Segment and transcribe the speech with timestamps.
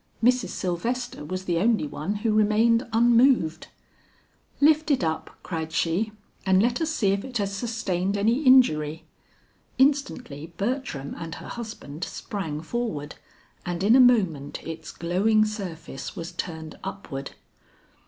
[0.23, 0.49] Mrs.
[0.49, 3.67] Sylvester was the only one who remained unmoved.
[4.59, 6.11] "Lift if up," cried she,
[6.43, 9.03] "and let us see if it has sustained any injury."
[9.77, 13.13] Instantly Bertram and her husband sprang forward,
[13.63, 17.33] and in a moment its glowing surface was turned upward.